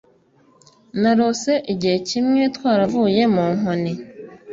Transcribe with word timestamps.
narose 1.01 1.53
igihe 1.73 1.97
kimwe 2.09 2.41
twaravuye 2.55 3.21
munkoni 3.33 3.93